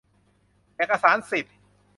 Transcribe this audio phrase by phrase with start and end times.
[0.75, 1.57] เอกสารสิทธิ์